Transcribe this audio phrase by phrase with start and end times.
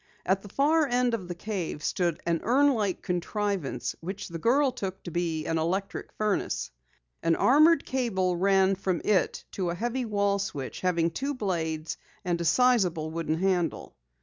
[0.25, 4.71] At the far end of the cave stood an urn like contrivance which the girl
[4.71, 6.71] took to be an electric furnace.
[7.21, 12.41] An armored cable ran from it to a heavy wall switch having two blades and
[12.41, 13.95] a sizable wooden handle.